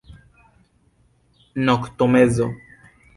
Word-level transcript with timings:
Noktomezo. 1.67 2.47